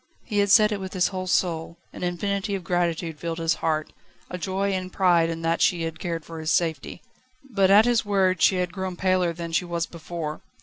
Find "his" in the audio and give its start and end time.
0.93-1.09, 3.37-3.53, 6.39-6.49, 7.85-8.03